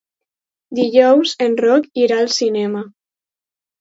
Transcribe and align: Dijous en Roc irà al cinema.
Dijous 0.79 1.33
en 1.47 1.59
Roc 1.67 1.91
irà 2.07 2.19
al 2.23 2.33
cinema. 2.39 2.83